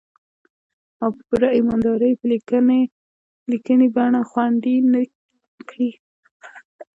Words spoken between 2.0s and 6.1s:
يې په ليکني بنه خوندي نه کړي.